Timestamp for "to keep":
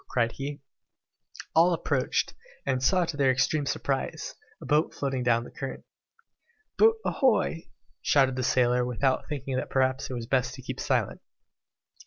10.55-10.79